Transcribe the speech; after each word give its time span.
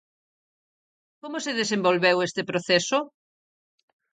Como 1.21 1.37
se 1.45 1.51
desenvolveu 1.61 2.17
este 2.27 2.41
proceso? 2.49 2.97